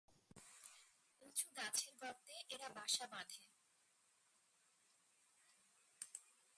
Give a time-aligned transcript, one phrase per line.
[1.21, 3.41] উঁচু গাছের গর্তে এরা বাসা বাঁধে।